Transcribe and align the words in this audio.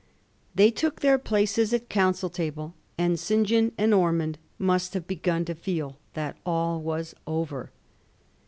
They 0.55 0.71
took 0.71 1.01
their 1.01 1.19
places 1.19 1.73
at 1.75 1.81
the 1.81 1.85
Council 1.85 2.31
table, 2.31 2.73
and 2.97 3.19
St. 3.19 3.45
John 3.45 3.71
and 3.77 3.93
Ormond 3.93 4.39
must 4.57 4.95
have 4.95 5.05
begun 5.05 5.45
to 5.45 5.53
feel 5.53 5.95
that 6.15 6.37
all 6.43 6.79
was 6.81 7.13
over. 7.27 7.69